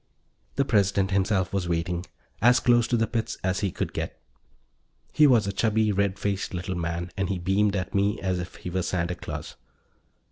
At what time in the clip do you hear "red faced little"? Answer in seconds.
5.91-6.73